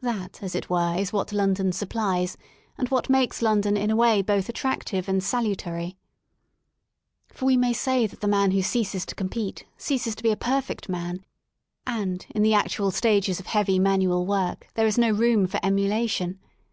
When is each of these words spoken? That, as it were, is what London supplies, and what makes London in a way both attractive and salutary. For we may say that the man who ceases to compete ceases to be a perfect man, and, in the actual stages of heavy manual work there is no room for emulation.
That, 0.00 0.42
as 0.42 0.56
it 0.56 0.68
were, 0.68 0.96
is 0.96 1.12
what 1.12 1.32
London 1.32 1.70
supplies, 1.70 2.36
and 2.76 2.88
what 2.88 3.08
makes 3.08 3.40
London 3.40 3.76
in 3.76 3.92
a 3.92 3.94
way 3.94 4.20
both 4.20 4.48
attractive 4.48 5.08
and 5.08 5.22
salutary. 5.22 5.96
For 7.32 7.44
we 7.44 7.56
may 7.56 7.72
say 7.72 8.08
that 8.08 8.20
the 8.22 8.26
man 8.26 8.50
who 8.50 8.60
ceases 8.62 9.06
to 9.06 9.14
compete 9.14 9.64
ceases 9.76 10.16
to 10.16 10.22
be 10.24 10.32
a 10.32 10.36
perfect 10.36 10.88
man, 10.88 11.24
and, 11.86 12.26
in 12.34 12.42
the 12.42 12.54
actual 12.54 12.90
stages 12.90 13.38
of 13.38 13.46
heavy 13.46 13.78
manual 13.78 14.26
work 14.26 14.66
there 14.74 14.88
is 14.88 14.98
no 14.98 15.10
room 15.12 15.46
for 15.46 15.60
emulation. 15.62 16.40